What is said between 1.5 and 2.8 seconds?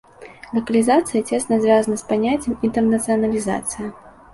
звязана з паняццем